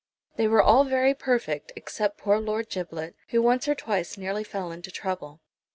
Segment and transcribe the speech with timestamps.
[0.35, 4.71] They were all very perfect, except poor Lord Giblet, who once or twice nearly fell
[4.71, 5.41] into trouble.